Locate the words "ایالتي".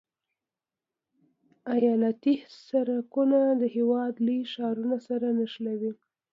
1.75-2.35